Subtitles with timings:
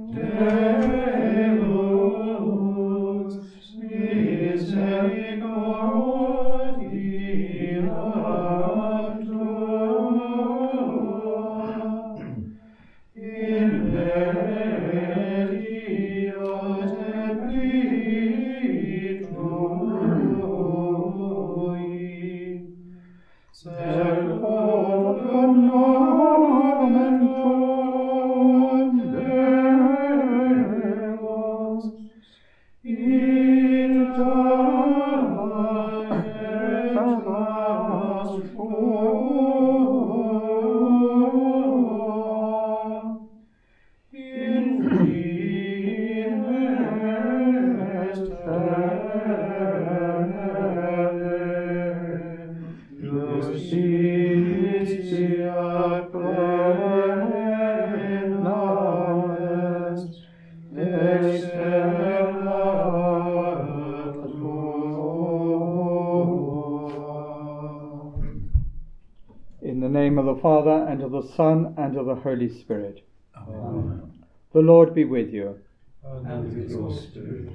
[0.00, 0.49] Father,
[71.20, 73.06] the Son, and of the Holy Spirit.
[73.36, 74.24] Amen.
[74.52, 75.58] The Lord be with you.
[76.04, 77.50] And with your spirit.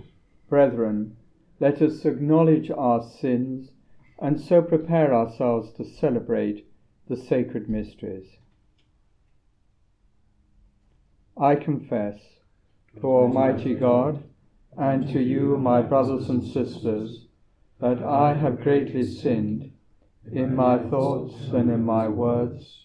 [0.49, 1.17] Brethren,
[1.59, 3.71] let us acknowledge our sins
[4.19, 6.67] and so prepare ourselves to celebrate
[7.09, 8.27] the sacred mysteries.
[11.37, 12.19] I confess
[12.99, 14.23] to Almighty God
[14.77, 17.25] and to you, my brothers and sisters,
[17.81, 19.71] that I have greatly sinned
[20.31, 22.84] in my thoughts and in my words,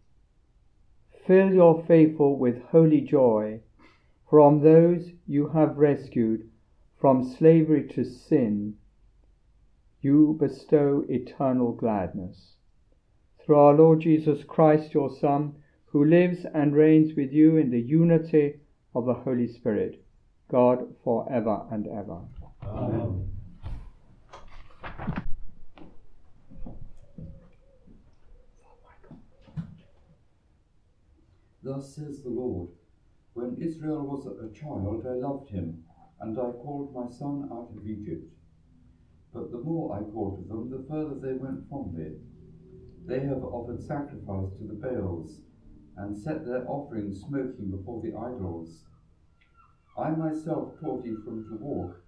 [1.27, 3.61] fill your faithful with holy joy
[4.29, 6.51] from those you have rescued
[7.01, 8.75] from slavery to sin,
[10.03, 12.57] you bestow eternal gladness.
[13.39, 15.55] Through our Lord Jesus Christ, your Son,
[15.93, 18.55] who lives and reigns with you in the unity
[18.95, 20.05] of the Holy Spirit,
[20.49, 22.21] God for ever and ever.
[22.65, 23.27] Amen.
[31.63, 32.69] Thus says the Lord
[33.35, 35.85] When Israel was a child, I loved him
[36.21, 38.31] and I called my son out of Egypt.
[39.33, 42.17] But the more I called to them, the further they went from me.
[43.07, 45.41] They have offered sacrifice to the Baals,
[46.01, 48.85] and set their offerings smoking before the idols.
[49.99, 52.03] I myself taught Ephraim to walk.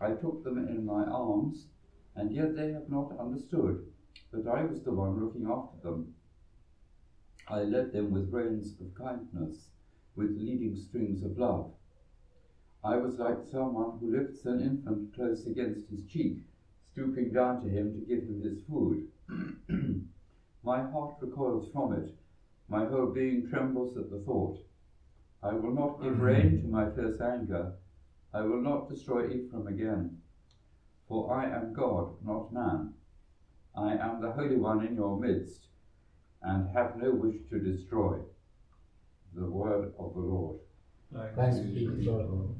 [0.00, 1.66] I took them in my arms,
[2.14, 3.84] and yet they have not understood
[4.30, 6.14] that I was the one looking after them.
[7.48, 9.70] I led them with reins of kindness,
[10.14, 11.72] with leading strings of love.
[12.84, 16.38] I was like someone who lifts an infant close against his cheek,
[16.92, 19.08] stooping down to him to give him his food.
[20.62, 22.14] my heart recoils from it,
[22.72, 24.58] my whole being trembles at the thought.
[25.42, 26.22] I will not give mm-hmm.
[26.22, 27.74] rein to my fierce anger,
[28.32, 30.16] I will not destroy Ephraim again.
[31.06, 32.94] For I am God, not man.
[33.76, 35.66] I am the Holy One in your midst,
[36.40, 38.16] and have no wish to destroy.
[39.34, 40.60] The word of the Lord.
[41.36, 42.56] Thanks be to God.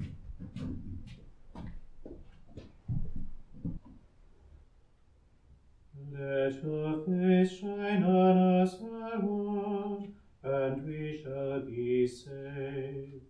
[6.15, 10.11] Let your face shine on us, our Lord,
[10.43, 13.23] and we shall be saved.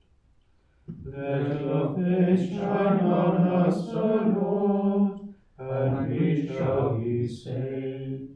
[1.05, 8.31] Let your face shine on us, O Lord, and we shall be saved.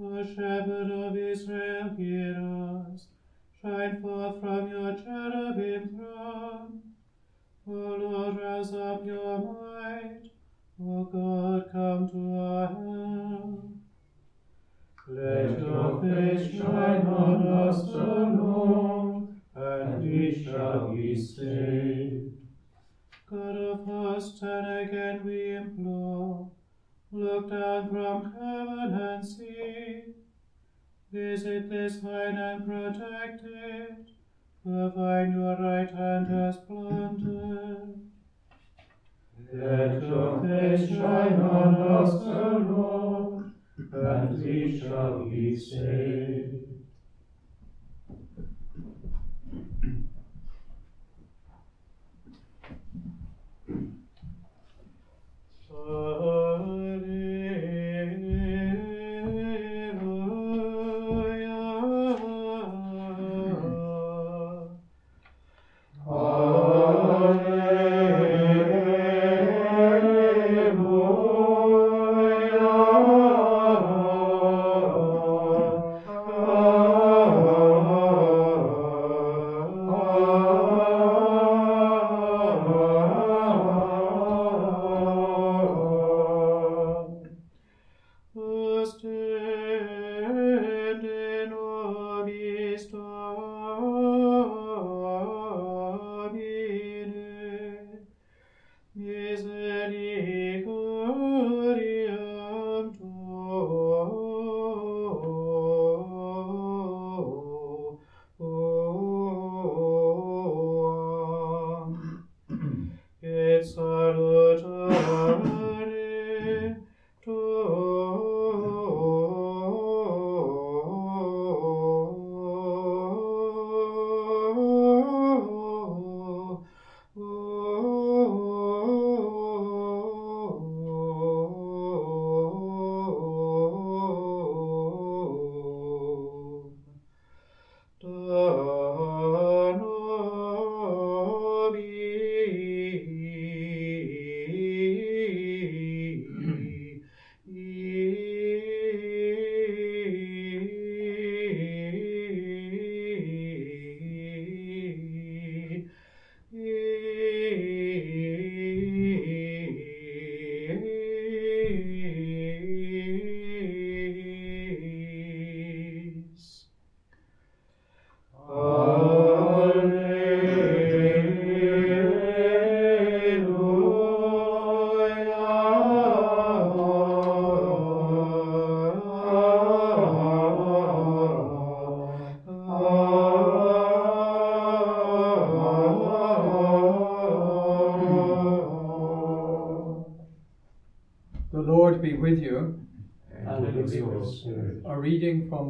[0.00, 2.36] O Shepherd of Israel, hear
[2.94, 3.08] us.
[3.60, 6.80] Shine forth from your cherubim throne.
[7.68, 10.30] O Lord, rouse up your might.
[10.84, 11.51] O God,
[17.72, 22.32] us, Lord, and we shall be saved.
[23.30, 26.50] God of hosts, turn again, we implore.
[27.10, 30.02] Look down from heaven and see.
[31.12, 34.10] Visit this line and protect it.
[34.62, 38.00] Provide your right hand has planted.
[39.52, 43.42] Let your face shine on us, O
[43.92, 46.21] and we shall be saved.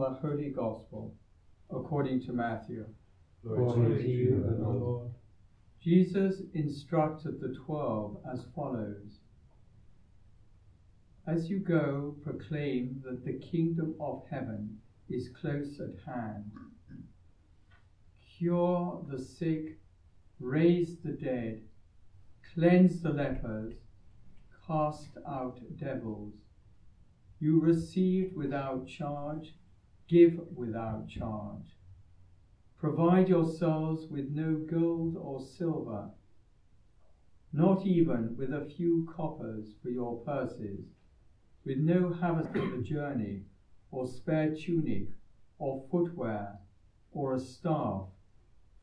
[0.03, 1.15] The Holy Gospel
[1.71, 2.85] according to Matthew.
[3.45, 5.11] Glory to you, O Lord.
[5.81, 9.21] Jesus instructed the twelve as follows
[11.27, 14.79] As you go, proclaim that the kingdom of heaven
[15.09, 16.51] is close at hand.
[18.37, 19.79] Cure the sick,
[20.41, 21.63] raise the dead,
[22.55, 23.75] cleanse the lepers,
[24.67, 26.35] cast out devils.
[27.39, 29.55] You received without charge,
[30.09, 31.77] give without charge.
[32.79, 36.11] Provide yourselves with no gold or silver,
[37.53, 40.85] not even with a few coppers for your purses,
[41.65, 43.43] with no harvest for the journey,
[43.91, 45.07] or spare tunic,
[45.59, 46.59] or footwear,
[47.13, 48.05] or a staff,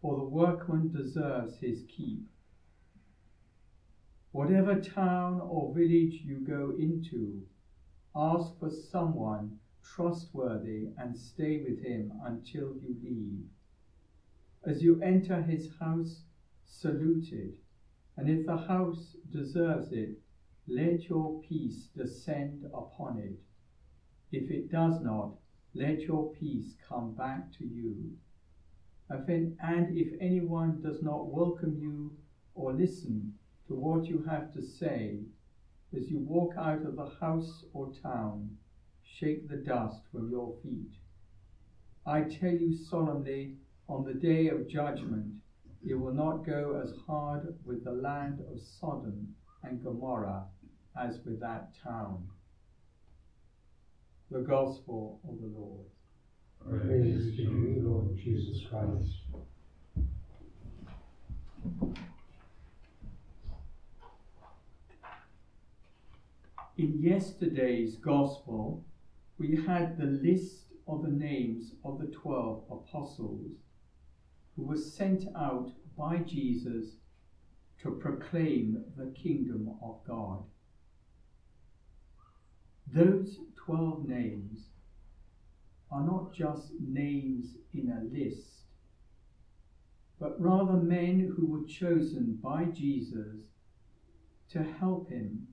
[0.01, 2.23] for the workman deserves his keep.
[4.31, 7.41] Whatever town or village you go into,
[8.15, 9.51] ask for someone
[9.95, 13.45] trustworthy and stay with him until you leave.
[14.65, 16.23] As you enter his house,
[16.65, 17.55] salute it,
[18.17, 20.17] and if the house deserves it,
[20.67, 23.39] let your peace descend upon it.
[24.31, 25.35] If it does not,
[25.73, 28.11] let your peace come back to you.
[29.09, 32.15] And if anyone does not welcome you
[32.53, 33.33] or listen
[33.67, 35.21] to what you have to say,
[35.95, 38.57] as you walk out of the house or town,
[39.17, 40.91] shake the dust from your feet.
[42.05, 43.55] I tell you solemnly,
[43.87, 45.33] on the day of judgment,
[45.85, 50.45] it will not go as hard with the land of Sodom and Gomorrah
[50.99, 52.27] as with that town.
[54.31, 55.85] The Gospel of the Lord.
[56.67, 59.15] Praise to you, Lord Jesus Christ.
[66.77, 68.83] In yesterday's Gospel,
[69.39, 73.53] we had the list of the names of the twelve apostles
[74.55, 76.97] who were sent out by Jesus
[77.81, 80.43] to proclaim the kingdom of God.
[82.93, 84.65] Those twelve names
[85.89, 88.63] are not just names in a list,
[90.19, 93.45] but rather men who were chosen by Jesus
[94.49, 95.47] to help him,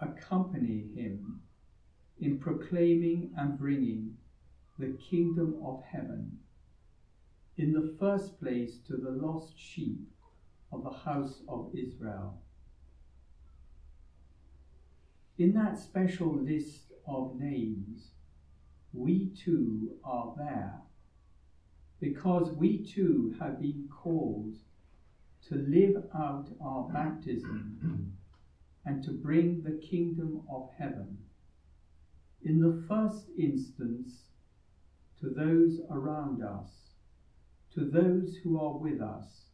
[0.00, 1.42] accompany him
[2.20, 4.16] in proclaiming and bringing
[4.78, 6.38] the kingdom of heaven,
[7.56, 10.08] in the first place to the lost sheep
[10.72, 12.40] of the house of Israel.
[15.38, 18.10] In that special list of names,
[18.92, 20.74] we too are there
[22.00, 24.54] because we too have been called
[25.48, 28.12] to live out our baptism
[28.84, 31.18] and to bring the kingdom of heaven.
[32.42, 34.24] In the first instance,
[35.20, 36.70] to those around us,
[37.74, 39.44] to those who are with us,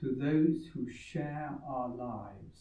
[0.00, 2.60] to those who share our lives.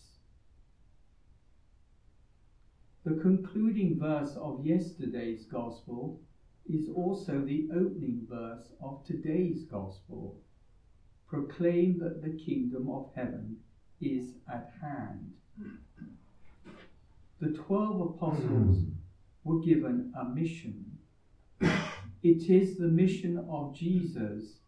[3.05, 6.19] The concluding verse of yesterday's Gospel
[6.69, 10.37] is also the opening verse of today's Gospel.
[11.27, 13.57] Proclaim that the kingdom of heaven
[14.01, 15.33] is at hand.
[17.39, 18.98] The twelve apostles hmm.
[19.49, 20.97] Were given a mission.
[22.21, 24.59] It is the mission of Jesus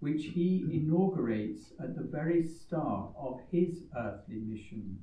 [0.00, 4.98] which he inaugurates at the very start of his earthly mission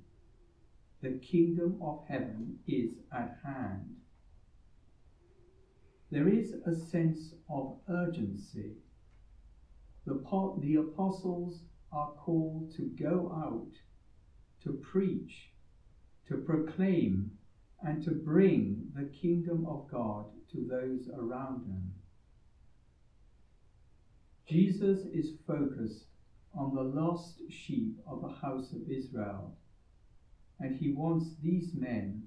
[1.03, 3.97] the kingdom of heaven is at hand.
[6.09, 8.71] There is a sense of urgency.
[10.05, 10.15] The,
[10.61, 13.73] the apostles are called to go out,
[14.63, 15.49] to preach,
[16.29, 17.31] to proclaim,
[17.85, 21.93] and to bring the kingdom of God to those around them.
[24.47, 26.05] Jesus is focused
[26.55, 29.55] on the lost sheep of the house of Israel
[30.59, 32.23] and he wants these men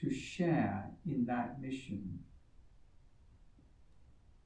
[0.00, 2.18] to share in that mission.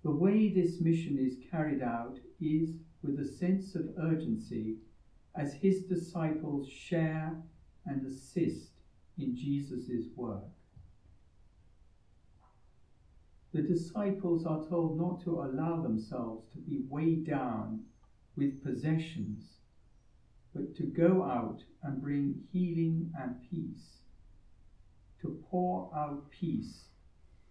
[0.03, 4.77] The way this mission is carried out is with a sense of urgency
[5.37, 7.37] as his disciples share
[7.87, 8.80] and assist
[9.21, 10.45] in Jesus' work.
[13.53, 17.81] The disciples are told not to allow themselves to be weighed down
[18.37, 19.61] with possessions
[20.55, 23.99] but to go out and bring healing and peace,
[25.23, 26.87] to pour out peace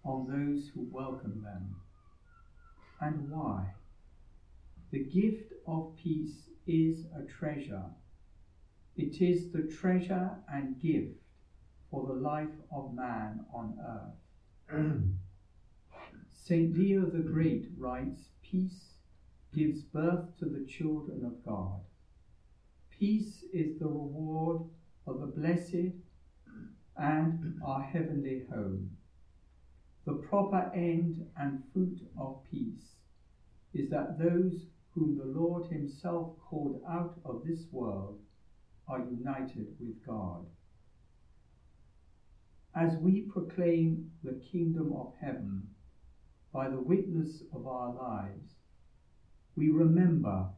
[0.04, 1.76] on those who welcome them.
[3.00, 3.74] And why?
[4.92, 7.86] The gift of peace is a treasure.
[8.98, 11.19] It is the treasure and gift
[11.90, 13.78] for the life of man on
[14.72, 15.02] earth.
[16.32, 16.78] St.
[16.78, 18.96] Leo the Great writes, Peace
[19.54, 21.82] gives birth to the children of God.
[22.92, 24.64] Peace is the reward
[25.08, 25.96] of the blessed
[26.98, 28.90] and our heavenly home.
[30.06, 32.96] The proper end and fruit of peace
[33.74, 38.20] is that those whom the Lord Himself called out of this world
[38.88, 40.46] are united with God.
[42.76, 45.68] As we proclaim the kingdom of heaven
[46.52, 48.58] by the witness of our lives,
[49.56, 50.50] we remember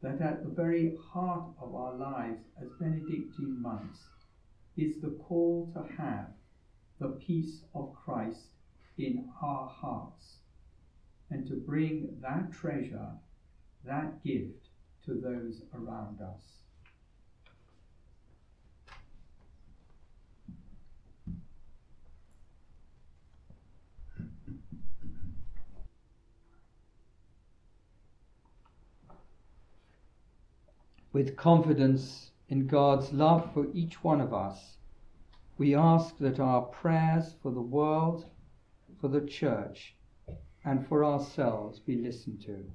[0.00, 4.08] that at the very heart of our lives as Benedictine monks
[4.76, 6.30] is the call to have
[6.98, 8.54] the peace of Christ
[8.96, 10.38] in our hearts
[11.30, 13.12] and to bring that treasure,
[13.84, 14.70] that gift
[15.04, 16.61] to those around us.
[31.12, 34.78] With confidence in God's love for each one of us,
[35.58, 38.24] we ask that our prayers for the world,
[39.00, 39.94] for the church,
[40.64, 42.70] and for ourselves be listened to.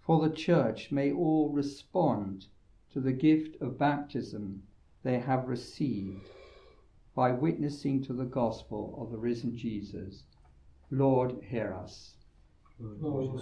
[0.00, 2.46] For the church, may all respond
[2.92, 4.62] to the gift of baptism
[5.02, 6.28] they have received
[7.14, 10.24] by witnessing to the gospel of the risen Jesus.
[10.90, 12.14] Lord, hear us.
[12.80, 13.36] Lord,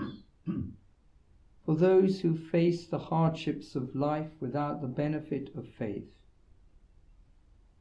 [0.00, 0.22] us.
[1.64, 6.14] For those who face the hardships of life without the benefit of faith,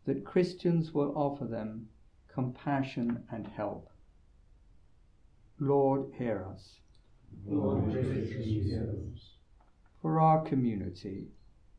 [0.05, 1.89] that Christians will offer them
[2.27, 3.89] compassion and help.
[5.59, 6.79] Lord, hear us.
[7.45, 9.35] Lord, graciously hear us.
[10.01, 11.27] For our community,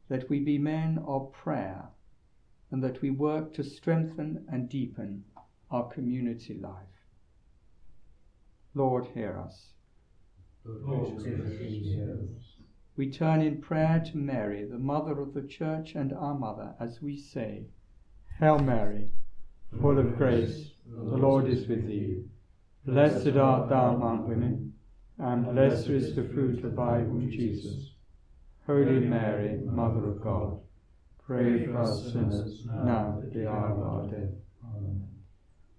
[0.09, 1.89] that we be men of prayer
[2.71, 5.25] and that we work to strengthen and deepen
[5.71, 7.07] our community life.
[8.75, 9.73] Lord, hear us.
[10.69, 12.57] Lord, graciously hear us.
[12.97, 17.01] We turn in prayer to Mary, the Mother of the Church and our Mother, as
[17.03, 17.67] we say,
[18.39, 19.13] Hail Mary,
[19.81, 22.25] full of grace, the Lord is with thee.
[22.85, 24.75] Blessed art thou among women,
[25.19, 27.93] and blessed is the fruit of thy womb, Jesus.
[28.67, 30.59] Holy Mary, Mother of God,
[31.25, 34.35] pray for us sinners, now at the hour of our death.
[34.65, 35.07] Amen.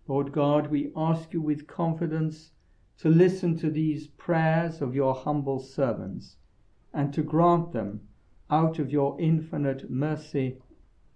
[0.08, 2.52] Lord God, we ask you with confidence
[3.00, 6.38] to listen to these prayers of your humble servants
[6.94, 8.02] and to grant them
[8.50, 10.58] out of your infinite mercy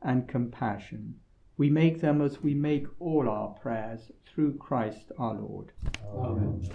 [0.01, 1.15] and compassion.
[1.57, 5.71] We make them as we make all our prayers through Christ our Lord.
[6.15, 6.69] Amen.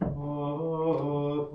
[0.00, 1.50] Apollo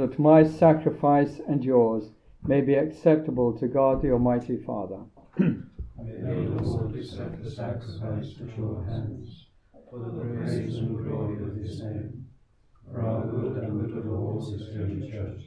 [0.00, 2.10] that my sacrifice and yours
[2.42, 5.00] may be acceptable to God the Almighty Father.
[5.36, 9.48] May the Lord accept the sacrifice at your hands,
[9.90, 12.24] for the praise and glory of his name,
[12.90, 15.42] for our good and good of all his holy church.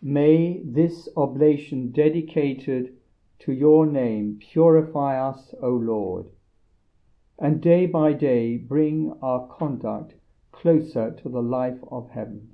[0.00, 2.94] May this oblation dedicated
[3.40, 6.24] to your name purify us, O Lord,
[7.38, 10.14] and day by day bring our conduct
[10.52, 12.53] closer to the life of heaven.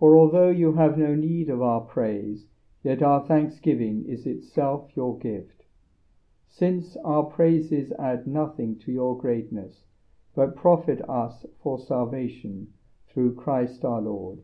[0.00, 2.46] For although you have no need of our praise,
[2.82, 5.64] yet our thanksgiving is itself your gift.
[6.48, 9.84] Since our praises add nothing to your greatness,
[10.34, 12.68] but profit us for salvation
[13.08, 14.38] through Christ our Lord.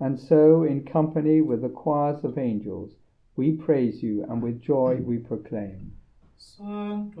[0.00, 2.96] And so, in company with the choirs of angels,
[3.36, 5.92] we praise you and with joy we proclaim.
[6.36, 7.14] Sanctus,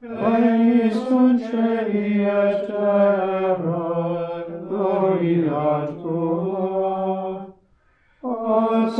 [0.00, 7.50] eis concedia terra, gloria tua,
[8.22, 8.90] a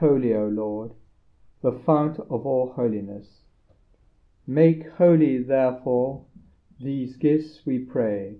[0.00, 0.92] holy, O Lord,
[1.60, 3.40] the fount of all holiness.
[4.46, 6.24] Make holy, therefore,
[6.80, 8.36] these gifts, we pray,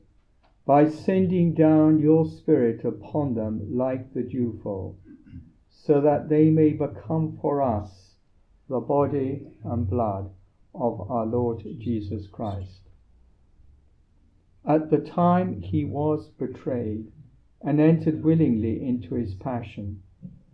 [0.65, 4.97] by sending down your Spirit upon them like the dewfall,
[5.69, 8.15] so that they may become for us
[8.69, 10.31] the body and blood
[10.75, 12.83] of our Lord Jesus Christ.
[14.65, 17.11] At the time he was betrayed
[17.63, 20.03] and entered willingly into his passion,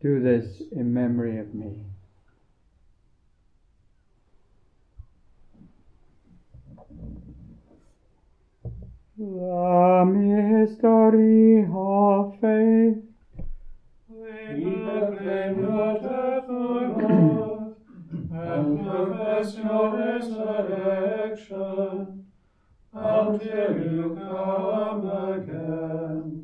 [0.00, 1.84] Do this in memory of me.
[9.16, 13.02] The mystery of faith.
[18.36, 21.54] And profess your resurrection
[22.92, 26.43] until you come again.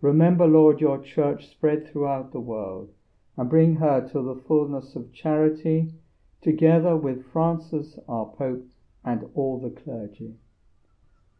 [0.00, 2.92] Remember, Lord, your church spread throughout the world,
[3.36, 5.92] and bring her to the fullness of charity,
[6.40, 8.66] together with Francis, our Pope,
[9.04, 10.34] and all the clergy.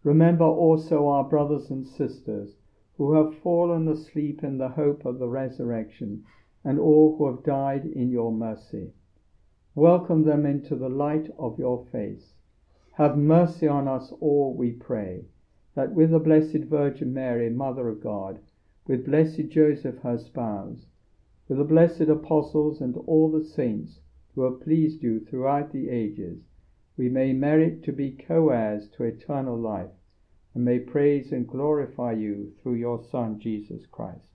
[0.02, 2.56] Remember also our brothers and sisters
[2.96, 6.24] who have fallen asleep in the hope of the resurrection,
[6.62, 8.92] and all who have died in your mercy.
[9.74, 12.34] Welcome them into the light of your face.
[12.92, 15.24] Have mercy on us all, we pray,
[15.74, 18.38] that with the Blessed Virgin Mary, Mother of God,
[18.86, 20.86] with blessed Joseph her spouse,
[21.48, 24.00] with the blessed apostles and all the saints
[24.34, 26.44] who have pleased you throughout the ages,
[26.96, 29.90] we may merit to be co heirs to eternal life,
[30.54, 34.28] and may praise and glorify you through your Son, Jesus Christ.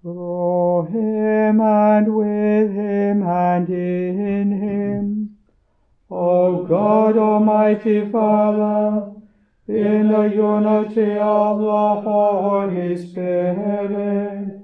[0.00, 0.14] Through
[7.68, 9.12] Almighty Father,
[9.68, 14.62] in the unity of the Holy Spirit.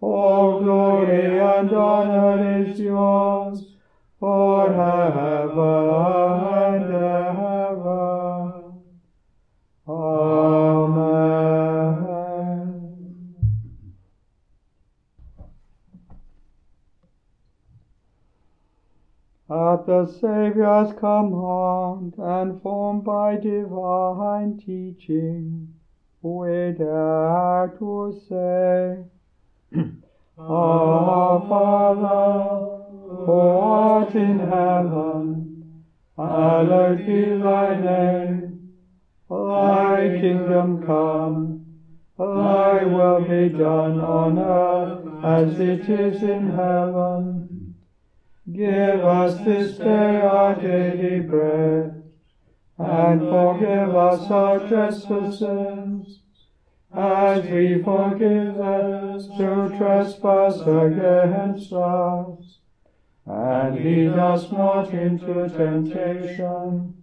[0.00, 3.76] All glory and honor is yours
[4.18, 5.52] forever
[20.02, 25.68] the Saviour's command and formed by divine teaching,
[26.76, 29.04] dare to say,
[30.38, 32.82] Our Father,
[33.26, 35.84] who art in heaven,
[36.16, 38.72] hallowed be thy name.
[39.30, 41.64] Thy kingdom come,
[42.18, 47.51] thy will be done on earth as it is in heaven.
[48.50, 52.02] Give us this day our daily bread,
[52.76, 56.18] and forgive us our trespasses,
[56.92, 62.58] as we forgive those who trespass against us.
[63.26, 66.94] And lead us not into temptation,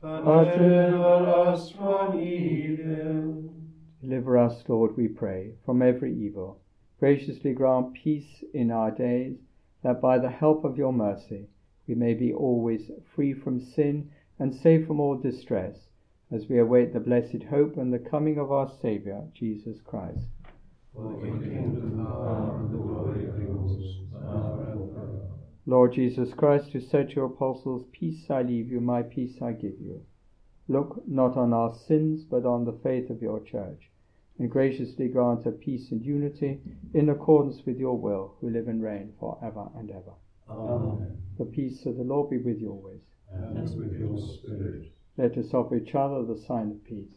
[0.00, 3.52] but deliver us from evil.
[4.00, 6.60] Deliver us, Lord, we pray, from every evil.
[7.00, 9.38] Graciously grant peace in our days
[9.82, 11.48] that by the help of your mercy
[11.86, 15.88] we may be always free from sin and safe from all distress,
[16.30, 20.26] as we await the blessed hope and the coming of our Saviour, Jesus Christ.
[20.94, 25.22] For the kingdom, the power, and the glory are yours, now and forever.
[25.66, 29.52] Lord Jesus Christ, who said to your apostles, Peace I leave you, my peace I
[29.52, 30.02] give you.
[30.68, 33.90] Look not on our sins, but on the faith of your church,
[34.38, 36.60] and graciously grant her peace and unity
[36.94, 40.12] in accordance with your will, who live and reign for ever and ever.
[40.48, 41.16] Amen.
[41.38, 43.00] The peace of the Lord be with you always.
[43.32, 44.92] And with your spirit.
[45.16, 47.16] Let us offer each other the sign of peace.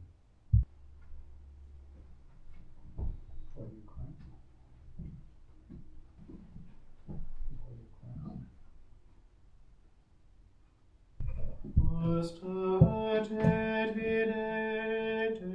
[12.01, 15.45] Gustate videte,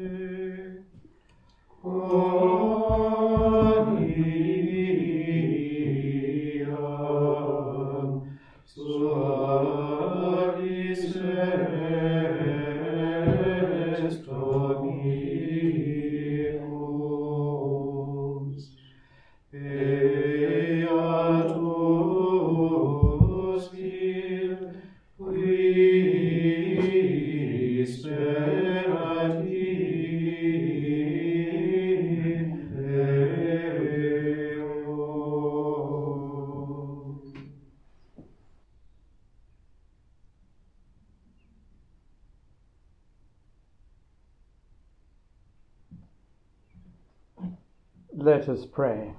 [48.26, 49.12] Let us pray.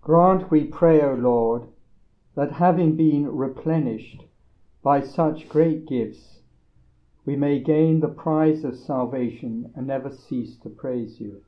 [0.00, 1.68] Grant, we pray, O Lord,
[2.34, 4.24] that having been replenished
[4.82, 6.40] by such great gifts,
[7.24, 11.42] we may gain the prize of salvation and never cease to praise you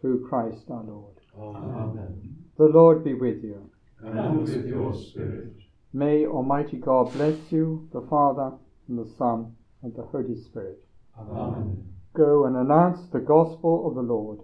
[0.00, 1.20] through Christ our Lord.
[1.38, 2.36] Amen.
[2.56, 3.70] The Lord be with you.
[4.02, 5.54] And with your spirit.
[5.92, 8.56] May Almighty God bless you, the Father,
[8.88, 9.54] and the Son,
[9.84, 10.80] and the Holy Spirit.
[11.16, 11.94] Amen.
[12.18, 14.40] Go and announce the gospel of the Lord.